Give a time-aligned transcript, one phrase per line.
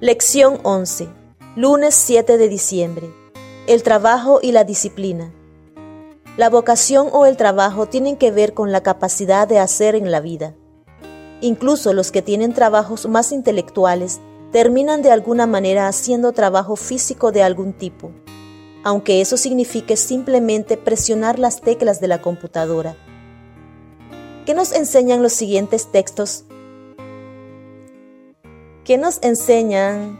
[0.00, 1.08] Lección 11.
[1.56, 3.12] Lunes 7 de diciembre.
[3.66, 5.34] El trabajo y la disciplina.
[6.36, 10.20] La vocación o el trabajo tienen que ver con la capacidad de hacer en la
[10.20, 10.54] vida.
[11.40, 14.20] Incluso los que tienen trabajos más intelectuales
[14.52, 18.12] terminan de alguna manera haciendo trabajo físico de algún tipo,
[18.84, 22.94] aunque eso signifique simplemente presionar las teclas de la computadora.
[24.46, 26.44] ¿Qué nos enseñan los siguientes textos?
[28.88, 30.18] ¿Qué nos enseñan?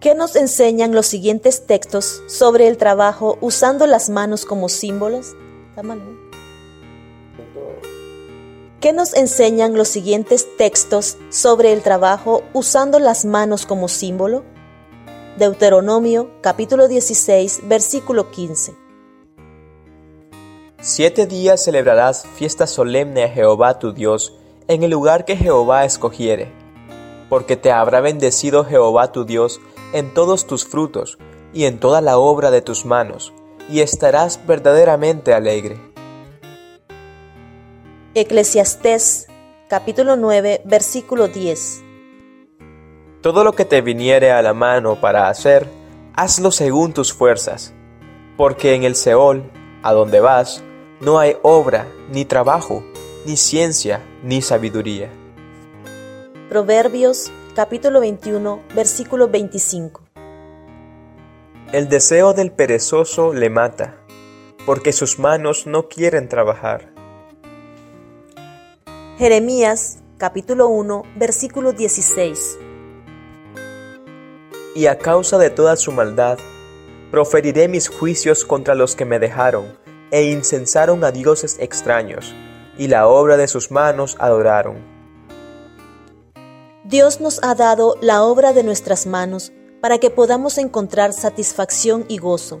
[0.00, 5.36] ¿Qué nos enseñan los siguientes textos sobre el trabajo usando las manos como símbolos?
[8.80, 14.42] ¿Qué nos enseñan los siguientes textos sobre el trabajo usando las manos como símbolo?
[15.36, 18.74] Deuteronomio capítulo 16 versículo 15.
[20.80, 24.38] Siete días celebrarás fiesta solemne a Jehová tu Dios
[24.72, 26.50] en el lugar que Jehová escogiere,
[27.28, 29.60] porque te habrá bendecido Jehová tu Dios
[29.92, 31.18] en todos tus frutos
[31.52, 33.34] y en toda la obra de tus manos,
[33.68, 35.78] y estarás verdaderamente alegre.
[38.14, 39.26] Eclesiastés
[39.68, 41.82] capítulo 9 versículo 10
[43.20, 45.66] Todo lo que te viniere a la mano para hacer,
[46.14, 47.74] hazlo según tus fuerzas,
[48.36, 49.50] porque en el Seol,
[49.82, 50.62] a donde vas,
[51.00, 52.84] no hay obra, ni trabajo,
[53.24, 55.08] ni ciencia, ni sabiduría.
[56.48, 60.02] Proverbios capítulo 21 versículo 25
[61.72, 63.96] El deseo del perezoso le mata,
[64.66, 66.92] porque sus manos no quieren trabajar.
[69.18, 72.58] Jeremías capítulo 1 versículo 16
[74.74, 76.38] Y a causa de toda su maldad,
[77.12, 79.78] proferiré mis juicios contra los que me dejaron,
[80.10, 82.34] e incensaron a dioses extraños,
[82.76, 84.76] y la obra de sus manos adoraron.
[86.84, 92.18] Dios nos ha dado la obra de nuestras manos para que podamos encontrar satisfacción y
[92.18, 92.60] gozo.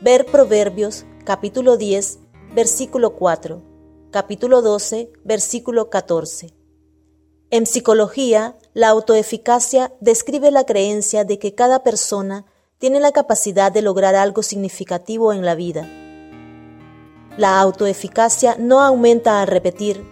[0.00, 2.18] Ver Proverbios capítulo 10,
[2.54, 3.62] versículo 4,
[4.10, 6.54] capítulo 12, versículo 14.
[7.50, 12.46] En psicología, la autoeficacia describe la creencia de que cada persona
[12.78, 15.86] tiene la capacidad de lograr algo significativo en la vida
[17.36, 20.04] la autoeficacia no aumenta al repetir,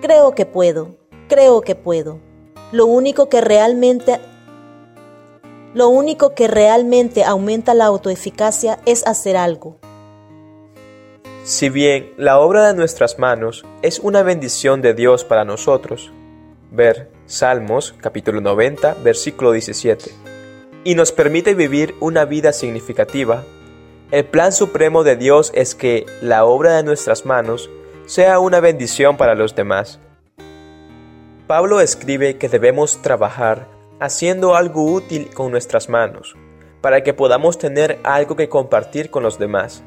[0.00, 0.96] creo que puedo,
[1.28, 2.20] creo que puedo.
[2.72, 4.20] Lo único que realmente
[5.74, 9.78] lo único que realmente aumenta la autoeficacia es hacer algo.
[11.44, 16.10] Si bien la obra de nuestras manos es una bendición de Dios para nosotros,
[16.70, 20.10] ver Salmos capítulo 90 versículo 17,
[20.84, 23.44] y nos permite vivir una vida significativa,
[24.10, 27.68] el plan supremo de Dios es que la obra de nuestras manos
[28.06, 30.00] sea una bendición para los demás.
[31.46, 33.68] Pablo escribe que debemos trabajar
[34.00, 36.36] haciendo algo útil con nuestras manos,
[36.80, 39.82] para que podamos tener algo que compartir con los demás.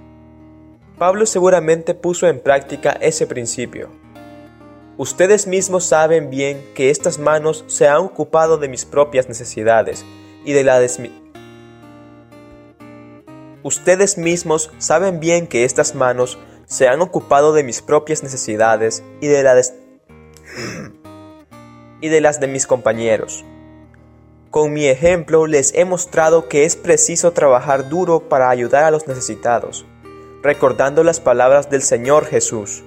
[0.99, 3.89] Pablo seguramente puso en práctica ese principio.
[4.97, 10.05] Ustedes mismos saben bien que estas manos se han ocupado de mis propias necesidades
[10.45, 10.89] y de la de
[13.63, 19.27] Ustedes mismos saben bien que estas manos se han ocupado de mis propias necesidades y
[19.27, 19.65] de,
[22.01, 23.45] y de las de mis compañeros.
[24.49, 29.07] Con mi ejemplo les he mostrado que es preciso trabajar duro para ayudar a los
[29.07, 29.85] necesitados,
[30.41, 32.83] recordando las palabras del Señor Jesús.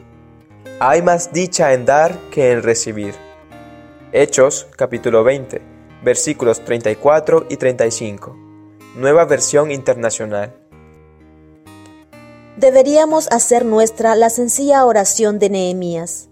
[0.81, 3.15] Hay más dicha en dar que en recibir.
[4.13, 5.63] Hechos capítulo 20,
[6.03, 8.37] versículos 34 y 35.
[8.97, 10.64] Nueva versión internacional.
[12.57, 16.29] Deberíamos hacer nuestra la sencilla oración de Nehemías.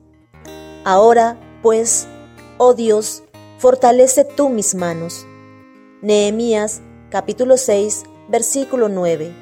[0.85, 2.07] Ahora, pues,
[2.59, 3.25] oh Dios,
[3.59, 5.27] fortalece tú mis manos.
[6.01, 6.81] Nehemías
[7.11, 9.35] capítulo 6, versículo 9.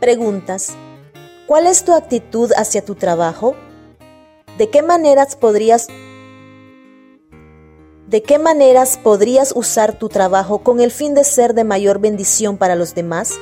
[0.00, 0.70] Preguntas.
[1.46, 3.54] ¿Cuál es tu actitud hacia tu trabajo?
[4.56, 5.88] ¿De qué maneras podrías
[8.08, 12.56] ¿De qué maneras podrías usar tu trabajo con el fin de ser de mayor bendición
[12.56, 13.34] para los demás?